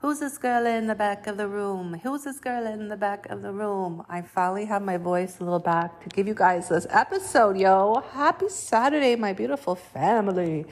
[0.00, 1.98] Who's this girl in the back of the room?
[2.04, 4.04] Who's this girl in the back of the room?
[4.08, 8.04] I finally have my voice a little back to give you guys this episode, yo.
[8.12, 10.66] Happy Saturday, my beautiful family.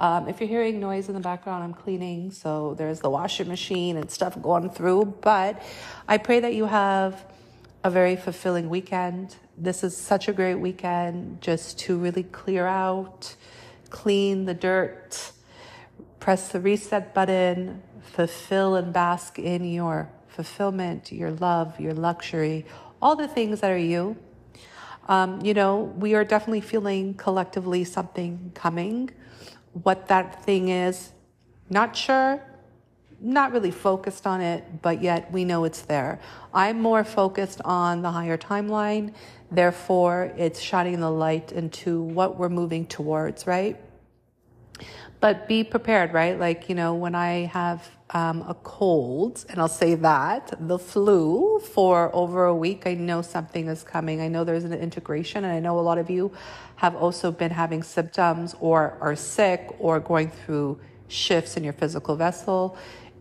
[0.00, 3.96] Um, if you're hearing noise in the background, I'm cleaning, so there's the washing machine
[3.96, 5.14] and stuff going through.
[5.20, 5.62] But
[6.08, 7.24] I pray that you have
[7.84, 9.36] a very fulfilling weekend.
[9.56, 13.36] This is such a great weekend just to really clear out,
[13.90, 15.30] clean the dirt,
[16.22, 22.64] press the reset button fulfill and bask in your fulfillment, your love, your luxury,
[23.02, 24.16] all the things that are you.
[25.08, 29.10] Um, you know, we are definitely feeling collectively something coming.
[29.72, 31.10] What that thing is,
[31.68, 32.40] not sure,
[33.20, 36.20] not really focused on it, but yet we know it's there.
[36.54, 39.12] I'm more focused on the higher timeline,
[39.50, 43.76] therefore, it's shining the light into what we're moving towards, right?
[45.22, 46.36] But be prepared, right?
[46.36, 51.60] Like, you know, when I have um, a cold, and I'll say that, the flu
[51.60, 54.20] for over a week, I know something is coming.
[54.20, 56.32] I know there's an integration, and I know a lot of you
[56.74, 62.16] have also been having symptoms or are sick or going through shifts in your physical
[62.16, 62.76] vessel.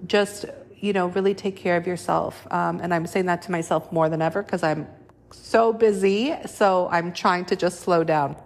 [0.08, 0.46] Just,
[0.76, 2.48] you know, really take care of yourself.
[2.52, 4.88] Um, and I'm saying that to myself more than ever because I'm
[5.30, 6.36] so busy.
[6.48, 8.38] So I'm trying to just slow down.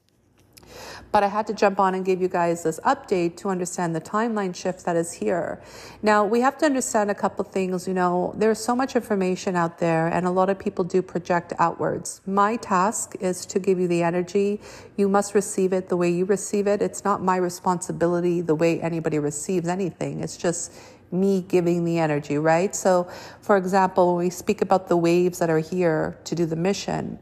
[1.11, 4.01] but I had to jump on and give you guys this update to understand the
[4.01, 5.61] timeline shift that is here.
[6.03, 7.87] Now, we have to understand a couple things.
[7.87, 11.53] You know, there's so much information out there, and a lot of people do project
[11.57, 12.21] outwards.
[12.25, 14.61] My task is to give you the energy.
[14.97, 16.81] You must receive it the way you receive it.
[16.81, 20.21] It's not my responsibility the way anybody receives anything.
[20.21, 20.73] It's just
[21.11, 22.75] me giving the energy, right?
[22.75, 23.09] So,
[23.41, 27.17] for example, when we speak about the waves that are here to do the mission,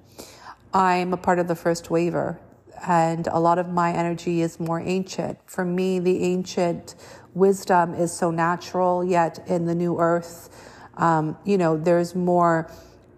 [0.73, 2.37] I'm a part of the first waver
[2.85, 5.39] and a lot of my energy is more ancient.
[5.45, 6.95] For me, the ancient
[7.33, 10.49] wisdom is so natural, yet in the new earth,
[10.97, 12.69] um, you know, there's more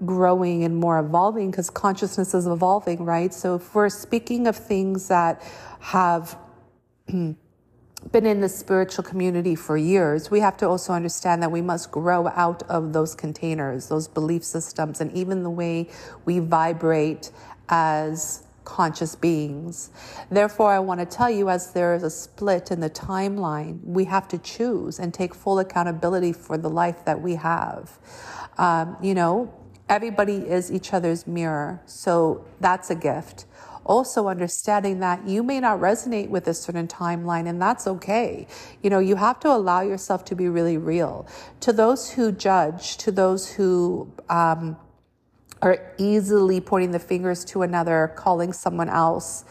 [0.05, 3.33] growing and more evolving because consciousness is evolving, right?
[3.33, 5.41] So if we're speaking of things that
[5.79, 6.37] have
[7.07, 7.35] been
[8.13, 12.27] in the spiritual community for years, we have to also understand that we must grow
[12.29, 15.89] out of those containers, those belief systems, and even the way
[16.25, 17.31] we vibrate
[17.67, 19.89] as conscious beings.
[20.29, 24.05] Therefore, I want to tell you as there is a split in the timeline, we
[24.05, 27.97] have to choose and take full accountability for the life that we have.
[28.59, 29.51] Um, you know,
[29.89, 33.45] everybody is each other's mirror, so that's a gift.
[33.85, 38.45] Also, understanding that you may not resonate with a certain timeline, and that's okay.
[38.83, 41.27] You know, you have to allow yourself to be really real.
[41.61, 44.77] To those who judge, to those who, um,
[45.61, 49.45] are easily pointing the fingers to another, calling someone else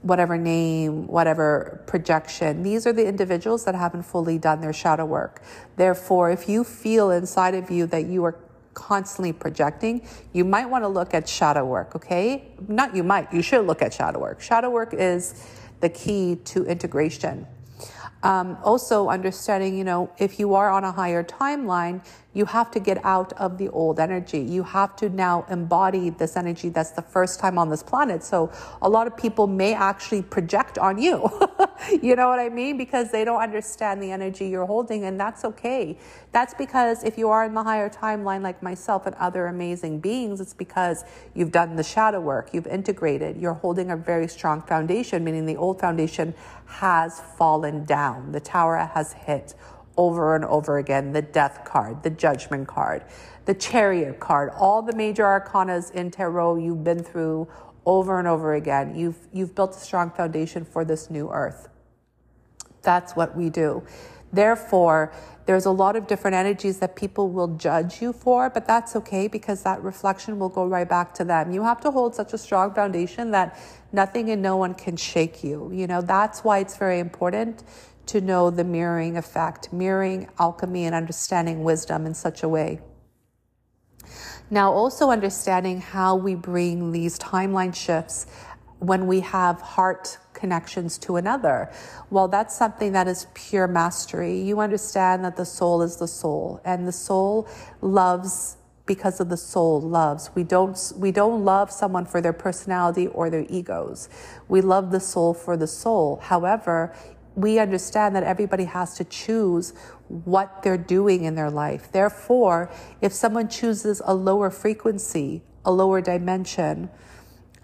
[0.00, 2.62] whatever name, whatever projection.
[2.62, 5.42] These are the individuals that haven't fully done their shadow work.
[5.76, 8.38] Therefore, if you feel inside of you that you are
[8.74, 12.52] constantly projecting, you might want to look at shadow work, okay?
[12.68, 14.40] Not you might, you should look at shadow work.
[14.40, 15.46] Shadow work is
[15.80, 17.46] the key to integration.
[18.22, 22.80] Um, also, understanding, you know, if you are on a higher timeline, you have to
[22.80, 24.40] get out of the old energy.
[24.40, 28.22] You have to now embody this energy that's the first time on this planet.
[28.22, 28.50] So
[28.80, 31.28] a lot of people may actually project on you.
[32.02, 32.78] you know what I mean?
[32.78, 35.98] Because they don't understand the energy you're holding, and that's okay.
[36.32, 40.40] That's because if you are in the higher timeline, like myself and other amazing beings,
[40.40, 41.04] it's because
[41.34, 45.56] you've done the shadow work, you've integrated, you're holding a very strong foundation, meaning the
[45.56, 46.34] old foundation
[46.66, 49.54] has fallen down, the tower has hit
[49.96, 53.04] over and over again the death card, the judgment card,
[53.44, 57.48] the chariot card, all the major arcanas in tarot you've been through
[57.84, 58.94] over and over again.
[58.94, 61.68] You've, you've built a strong foundation for this new earth.
[62.82, 63.84] That's what we do.
[64.32, 65.12] Therefore,
[65.44, 69.26] there's a lot of different energies that people will judge you for, but that's okay
[69.26, 71.50] because that reflection will go right back to them.
[71.50, 73.58] You have to hold such a strong foundation that
[73.92, 75.70] nothing and no one can shake you.
[75.72, 77.64] You know, that's why it's very important
[78.06, 82.80] to know the mirroring effect, mirroring alchemy and understanding wisdom in such a way.
[84.50, 88.26] Now, also understanding how we bring these timeline shifts
[88.80, 91.72] when we have heart connections to another.
[92.10, 94.40] Well, that's something that is pure mastery.
[94.40, 97.48] You understand that the soul is the soul, and the soul
[97.80, 100.30] loves because of the soul loves.
[100.34, 104.08] We don't we don't love someone for their personality or their egos.
[104.48, 106.18] We love the soul for the soul.
[106.22, 106.94] However,
[107.34, 109.72] we understand that everybody has to choose
[110.08, 111.90] what they're doing in their life.
[111.90, 112.70] Therefore,
[113.00, 116.90] if someone chooses a lower frequency, a lower dimension,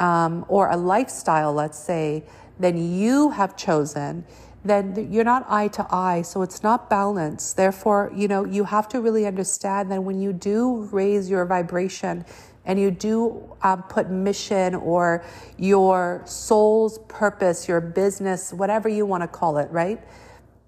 [0.00, 2.24] um, or a lifestyle, let's say,
[2.58, 4.24] than you have chosen,
[4.64, 6.22] then you're not eye to eye.
[6.22, 7.56] So it's not balanced.
[7.56, 12.24] Therefore, you know, you have to really understand that when you do raise your vibration
[12.68, 15.24] and you do um, put mission or
[15.56, 20.00] your soul's purpose, your business, whatever you want to call it, right?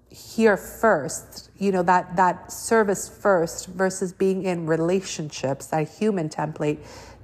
[0.09, 6.79] Here first, you know, that, that service first versus being in relationships, that human template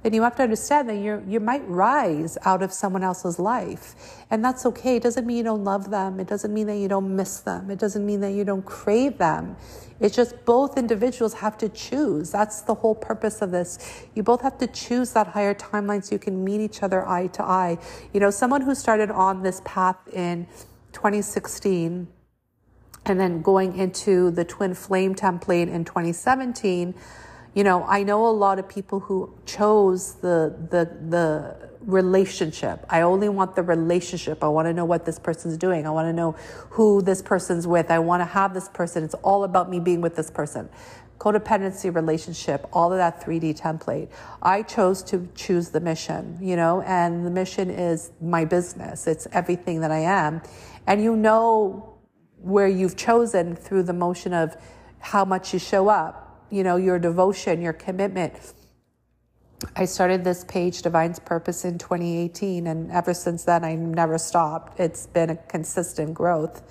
[0.08, 3.94] then you have to understand that you you might rise out of someone else's life.
[4.30, 4.96] And that's okay.
[4.96, 6.18] It doesn't mean you don't love them.
[6.18, 7.70] It doesn't mean that you don't miss them.
[7.70, 9.56] It doesn't mean that you don't crave them.
[10.00, 12.30] It's just both individuals have to choose.
[12.30, 14.06] That's the whole purpose of this.
[14.14, 17.26] You both have to choose that higher timeline so you can meet each other eye
[17.26, 17.76] to eye.
[18.14, 20.46] You know, someone who started on this path in
[20.92, 22.08] 2016
[23.04, 26.94] and then going into the twin flame template in 2017
[27.54, 32.84] you know, I know a lot of people who chose the the the relationship.
[32.90, 34.44] I only want the relationship.
[34.44, 35.86] I want to know what this person's doing.
[35.86, 36.32] I want to know
[36.70, 37.90] who this person's with.
[37.90, 39.04] I want to have this person.
[39.04, 40.68] It's all about me being with this person.
[41.18, 44.08] Codependency relationship, all of that 3D template.
[44.42, 49.06] I chose to choose the mission, you know, and the mission is my business.
[49.06, 50.42] It's everything that I am.
[50.86, 51.94] And you know
[52.40, 54.56] where you've chosen through the motion of
[55.00, 58.34] how much you show up you know, your devotion, your commitment.
[59.74, 64.78] I started this page, Divine's Purpose, in 2018, and ever since then, I never stopped.
[64.78, 66.62] It's been a consistent growth.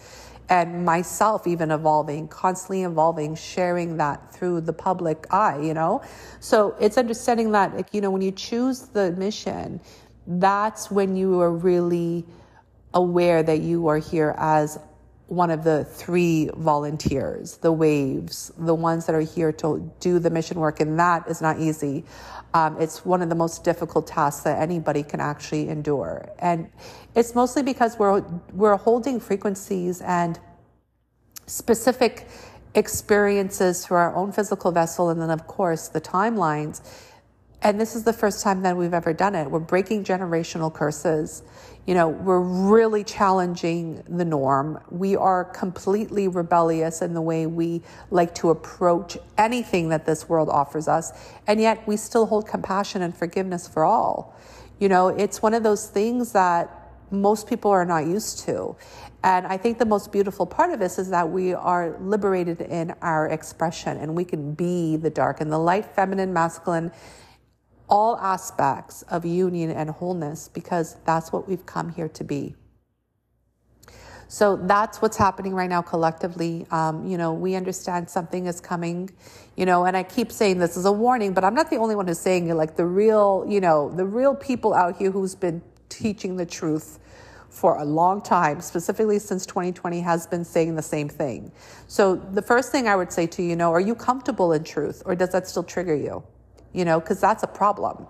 [0.50, 6.02] And myself, even evolving, constantly evolving, sharing that through the public eye, you know?
[6.40, 9.82] So it's understanding that, like, you know, when you choose the mission,
[10.26, 12.26] that's when you are really
[12.94, 14.80] aware that you are here as
[15.28, 20.30] one of the three volunteers, the waves, the ones that are here to do the
[20.30, 22.06] mission work, and that is not easy.
[22.54, 26.70] Um, it's one of the most difficult tasks that anybody can actually endure, and
[27.14, 28.22] it's mostly because we're
[28.54, 30.40] we're holding frequencies and
[31.46, 32.28] specific
[32.74, 36.82] experiences through our own physical vessel, and then of course the timelines.
[37.62, 39.50] And this is the first time that we've ever done it.
[39.50, 41.44] We're breaking generational curses
[41.88, 44.78] you know, we're really challenging the norm.
[44.92, 47.82] We are completely rebellious in the way we
[48.12, 51.14] like to approach anything that this world offers us.
[51.48, 54.38] And yet we still hold compassion and forgiveness for all.
[54.80, 58.76] You know, it's one of those things that most people are not used to.
[59.24, 62.94] And I think the most beautiful part of this is that we are liberated in
[63.02, 66.92] our expression and we can be the dark and the light, feminine, masculine
[67.90, 72.56] all aspects of union and wholeness because that's what we've come here to be.
[74.30, 76.68] So that's what's happening right now collectively.
[76.70, 79.10] Um, you know, we understand something is coming,
[79.56, 81.96] you know, and I keep saying this as a warning, but I'm not the only
[81.96, 82.56] one who's saying it.
[82.56, 87.00] Like the real, you know, the real people out here who's been teaching the truth
[87.50, 91.52] for a long time, specifically since 2020, has been saying the same thing.
[91.88, 94.66] So the first thing I would say to you, you know, are you comfortable in
[94.66, 96.22] truth or does that still trigger you?
[96.74, 98.08] You know, because that's a problem.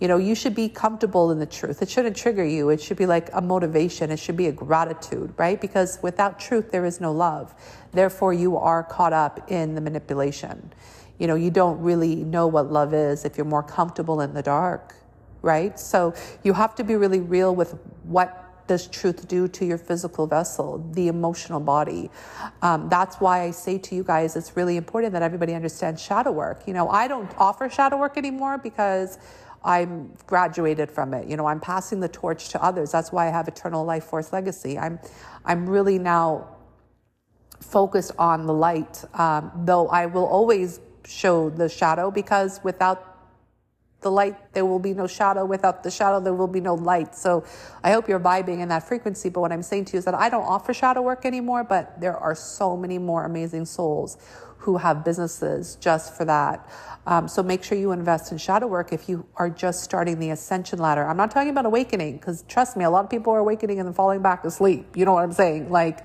[0.00, 1.82] You know, you should be comfortable in the truth.
[1.82, 2.70] It shouldn't trigger you.
[2.70, 4.12] It should be like a motivation.
[4.12, 5.60] It should be a gratitude, right?
[5.60, 7.52] Because without truth, there is no love.
[7.92, 10.72] Therefore, you are caught up in the manipulation.
[11.18, 14.42] You know, you don't really know what love is if you're more comfortable in the
[14.42, 14.94] dark,
[15.42, 15.78] right?
[15.80, 16.14] So
[16.44, 20.78] you have to be really real with what does truth do to your physical vessel,
[20.92, 22.10] the emotional body?
[22.62, 26.30] Um, that's why I say to you guys, it's really important that everybody understands shadow
[26.30, 26.62] work.
[26.66, 29.18] You know, I don't offer shadow work anymore because
[29.64, 31.28] I'm graduated from it.
[31.28, 32.92] You know, I'm passing the torch to others.
[32.92, 34.78] That's why I have Eternal Life Force Legacy.
[34.78, 35.00] I'm,
[35.44, 36.56] I'm really now
[37.60, 43.17] focused on the light, um, though I will always show the shadow because without
[44.00, 45.44] the light, there will be no shadow.
[45.44, 47.14] Without the shadow, there will be no light.
[47.16, 47.44] So
[47.82, 49.28] I hope you're vibing in that frequency.
[49.28, 52.00] But what I'm saying to you is that I don't offer shadow work anymore, but
[52.00, 54.16] there are so many more amazing souls
[54.58, 56.68] who have businesses just for that.
[57.06, 60.30] Um, so make sure you invest in shadow work if you are just starting the
[60.30, 61.04] ascension ladder.
[61.04, 63.86] I'm not talking about awakening because trust me, a lot of people are awakening and
[63.86, 64.96] then falling back asleep.
[64.96, 65.70] You know what I'm saying?
[65.70, 66.04] Like,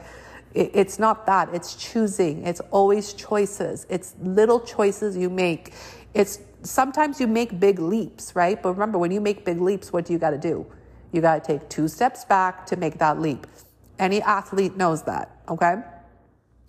[0.56, 1.50] it's not that.
[1.54, 2.46] It's choosing.
[2.46, 3.88] It's always choices.
[3.90, 5.74] It's little choices you make.
[6.14, 8.62] It's sometimes you make big leaps, right?
[8.62, 10.66] But remember, when you make big leaps, what do you got to do?
[11.12, 13.48] You got to take two steps back to make that leap.
[14.00, 15.76] Any athlete knows that, okay?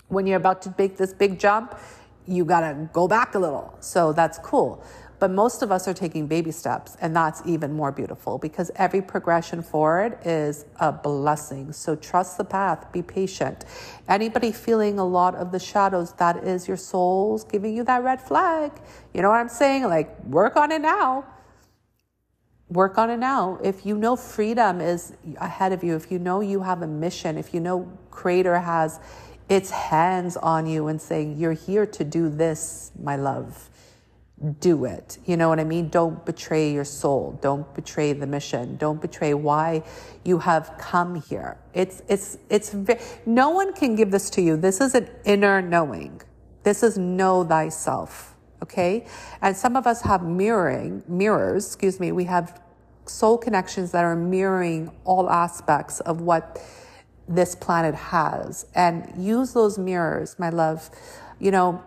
[0.08, 1.78] When you're about to make this big jump,
[2.26, 3.74] you got to go back a little.
[3.80, 4.84] So that's cool.
[5.20, 9.02] But most of us are taking baby steps, and that's even more beautiful because every
[9.02, 11.72] progression forward is a blessing.
[11.72, 13.64] So trust the path, be patient.
[14.08, 18.20] Anybody feeling a lot of the shadows, that is your soul's giving you that red
[18.20, 18.72] flag.
[19.14, 19.84] You know what I'm saying?
[19.84, 21.24] Like, work on it now.
[22.70, 23.58] work on it now.
[23.62, 27.38] If you know freedom is ahead of you, if you know you have a mission,
[27.38, 29.00] if you know Creator has
[29.48, 33.70] its hands on you and saying, You're here to do this, my love,
[34.52, 35.18] do it.
[35.24, 35.88] You know what I mean?
[35.88, 37.38] Don't betray your soul.
[37.40, 38.76] Don't betray the mission.
[38.76, 39.82] Don't betray why
[40.24, 41.58] you have come here.
[41.72, 42.74] It's, it's, it's,
[43.26, 44.56] no one can give this to you.
[44.56, 46.20] This is an inner knowing.
[46.62, 48.34] This is know thyself
[48.64, 49.06] okay?
[49.42, 52.60] And some of us have mirroring, mirrors, excuse me, we have
[53.06, 56.60] soul connections that are mirroring all aspects of what
[57.28, 58.66] this planet has.
[58.74, 60.90] And use those mirrors, my love.
[61.38, 61.84] You know,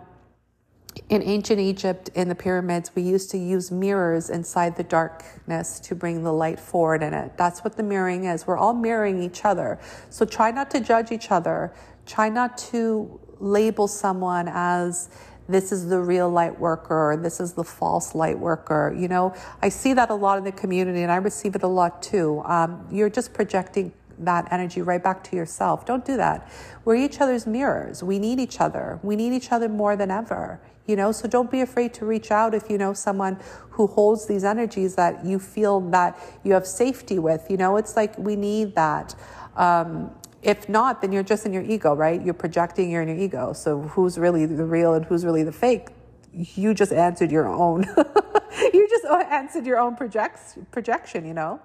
[1.09, 5.95] in ancient Egypt, in the pyramids, we used to use mirrors inside the darkness to
[5.95, 7.37] bring the light forward in it.
[7.37, 8.47] That's what the mirroring is.
[8.47, 9.79] We're all mirroring each other.
[10.09, 11.73] So try not to judge each other.
[12.05, 15.09] Try not to label someone as
[15.49, 18.93] this is the real light worker, or this is the false light worker.
[18.97, 21.67] You know, I see that a lot in the community and I receive it a
[21.67, 22.41] lot too.
[22.45, 25.85] Um, you're just projecting that energy right back to yourself.
[25.85, 26.51] Don't do that.
[26.83, 28.03] We're each other's mirrors.
[28.03, 28.99] We need each other.
[29.03, 30.59] We need each other more than ever.
[30.87, 33.39] You know, so don't be afraid to reach out if you know someone
[33.71, 37.45] who holds these energies that you feel that you have safety with.
[37.49, 39.13] You know, it's like we need that.
[39.55, 42.21] Um, if not, then you're just in your ego, right?
[42.23, 43.53] You're projecting, you're in your ego.
[43.53, 45.89] So who's really the real and who's really the fake?
[46.31, 47.83] You just answered your own.
[48.73, 51.59] you just answered your own projects, projection, you know?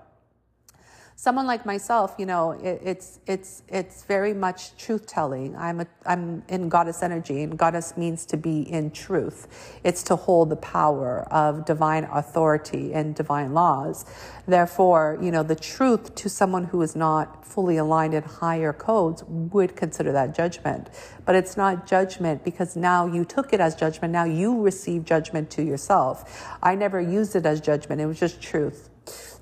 [1.16, 5.56] Someone like myself, you know, it, it's it's it's very much truth telling.
[5.56, 9.80] I'm a I'm in goddess energy, and goddess means to be in truth.
[9.84, 14.04] It's to hold the power of divine authority and divine laws.
[14.46, 19.22] Therefore, you know, the truth to someone who is not fully aligned in higher codes
[19.28, 20.88] would consider that judgment.
[21.24, 24.12] But it's not judgment because now you took it as judgment.
[24.12, 26.56] Now you receive judgment to yourself.
[26.62, 28.00] I never used it as judgment.
[28.00, 28.88] It was just truth.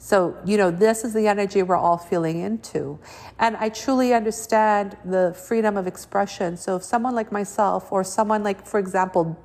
[0.02, 2.98] So, you know, this is the energy we're all feeling into.
[3.38, 6.56] And I truly understand the freedom of expression.
[6.56, 9.38] So, if someone like myself, or someone like, for example,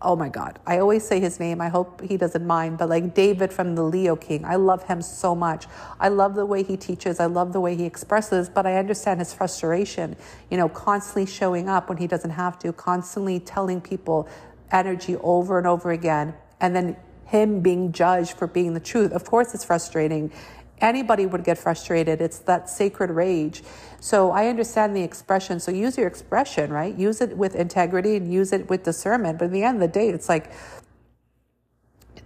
[0.00, 1.60] oh my God, I always say his name.
[1.60, 5.02] I hope he doesn't mind, but like David from the Leo King, I love him
[5.02, 5.66] so much.
[6.00, 9.20] I love the way he teaches, I love the way he expresses, but I understand
[9.20, 10.16] his frustration,
[10.50, 14.30] you know, constantly showing up when he doesn't have to, constantly telling people
[14.72, 16.34] energy over and over again.
[16.58, 19.12] And then him being judged for being the truth.
[19.12, 20.32] Of course, it's frustrating.
[20.80, 22.20] Anybody would get frustrated.
[22.20, 23.62] It's that sacred rage.
[24.00, 25.60] So I understand the expression.
[25.60, 26.94] So use your expression, right?
[26.94, 29.38] Use it with integrity and use it with discernment.
[29.38, 30.50] But at the end of the day, it's like,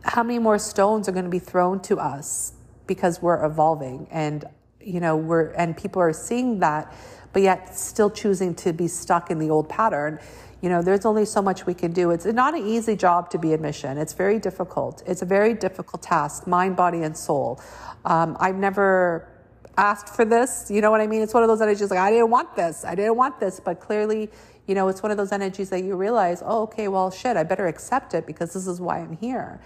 [0.02, 2.52] how many more stones are going to be thrown to us
[2.86, 4.44] because we're evolving and
[4.80, 6.94] you know we're and people are seeing that
[7.32, 10.18] but yet still choosing to be stuck in the old pattern
[10.60, 12.10] you know, there's only so much we can do.
[12.10, 13.96] It's not an easy job to be a mission.
[13.96, 15.02] It's very difficult.
[15.06, 17.60] It's a very difficult task, mind, body, and soul.
[18.04, 19.28] Um, I've never
[19.76, 20.68] asked for this.
[20.68, 21.22] You know what I mean?
[21.22, 22.84] It's one of those energies like, I didn't want this.
[22.84, 23.60] I didn't want this.
[23.60, 24.30] But clearly,
[24.66, 27.44] you know, it's one of those energies that you realize, oh, okay, well, shit, I
[27.44, 29.60] better accept it because this is why I'm here.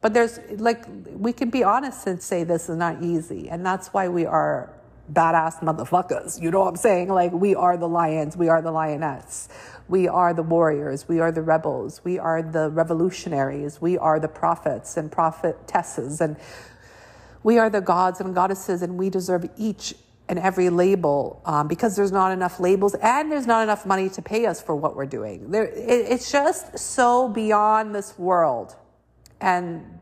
[0.00, 3.48] But there's like, we can be honest and say this is not easy.
[3.48, 4.72] And that's why we are
[5.12, 6.40] badass motherfuckers.
[6.40, 7.08] You know what I'm saying?
[7.08, 9.48] Like, we are the lions, we are the lioness.
[9.88, 11.06] We are the warriors.
[11.06, 12.00] We are the rebels.
[12.02, 13.80] We are the revolutionaries.
[13.80, 16.20] We are the prophets and prophetesses.
[16.20, 16.36] And
[17.44, 19.94] we are the gods and goddesses, and we deserve each
[20.28, 24.20] and every label um, because there's not enough labels and there's not enough money to
[24.20, 25.52] pay us for what we're doing.
[25.52, 28.74] There, it, it's just so beyond this world.
[29.40, 30.00] And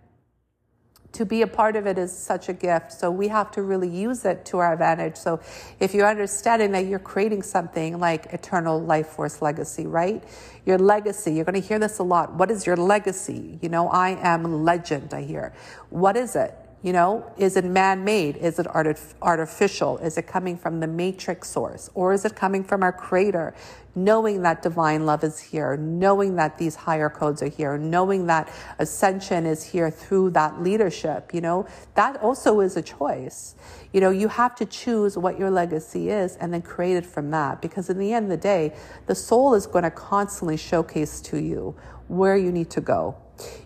[1.14, 2.92] to be a part of it is such a gift.
[2.92, 5.16] So we have to really use it to our advantage.
[5.16, 5.40] So
[5.80, 10.22] if you're understanding that you're creating something like eternal life force legacy, right?
[10.66, 12.34] Your legacy, you're going to hear this a lot.
[12.34, 13.58] What is your legacy?
[13.62, 15.52] You know, I am legend, I hear.
[15.90, 16.52] What is it?
[16.84, 18.36] You know, is it man made?
[18.36, 19.96] Is it artif- artificial?
[19.98, 21.88] Is it coming from the matrix source?
[21.94, 23.54] Or is it coming from our creator?
[23.94, 28.52] Knowing that divine love is here, knowing that these higher codes are here, knowing that
[28.78, 33.54] ascension is here through that leadership, you know, that also is a choice.
[33.94, 37.30] You know, you have to choose what your legacy is and then create it from
[37.30, 37.62] that.
[37.62, 38.76] Because in the end of the day,
[39.06, 41.74] the soul is going to constantly showcase to you
[42.08, 43.16] where you need to go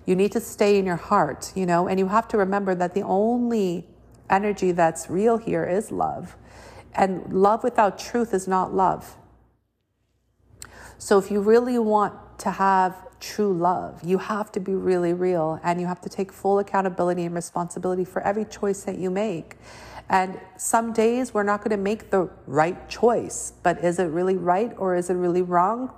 [0.07, 2.95] you need to stay in your heart, you know, and you have to remember that
[2.95, 3.87] the only
[4.31, 6.37] energy that's real here is love.
[6.95, 9.17] And love without truth is not love.
[10.99, 15.61] So if you really want to have true love, you have to be really real
[15.63, 19.57] and you have to take full accountability and responsibility for every choice that you make.
[20.09, 24.37] And some days we're not going to make the right choice, but is it really
[24.37, 25.93] right or is it really wrong?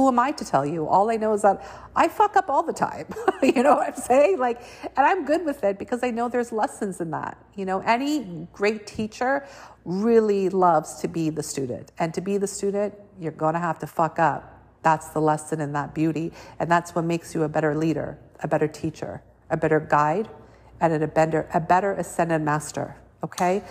[0.00, 0.88] Who am I to tell you?
[0.88, 1.62] All I know is that
[1.94, 3.04] I fuck up all the time.
[3.42, 4.38] you know what I'm saying?
[4.38, 4.62] Like,
[4.96, 7.36] and I'm good with it because I know there's lessons in that.
[7.54, 9.46] You know, any great teacher
[9.84, 11.92] really loves to be the student.
[11.98, 14.64] And to be the student, you're going to have to fuck up.
[14.82, 16.32] That's the lesson in that beauty.
[16.58, 20.30] And that's what makes you a better leader, a better teacher, a better guide,
[20.80, 22.96] and a better, a better ascended master.
[23.22, 23.62] Okay?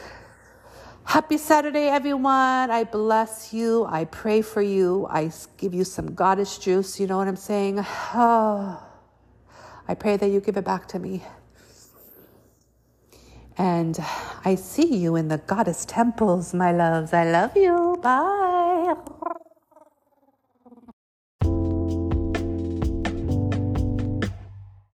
[1.09, 2.69] Happy Saturday, everyone.
[2.69, 3.83] I bless you.
[3.85, 5.07] I pray for you.
[5.09, 6.99] I give you some goddess juice.
[6.99, 7.79] You know what I'm saying?
[8.13, 8.79] Oh,
[9.87, 11.23] I pray that you give it back to me.
[13.57, 13.97] And
[14.45, 17.11] I see you in the goddess temples, my loves.
[17.11, 17.97] I love you.
[18.03, 18.48] Bye.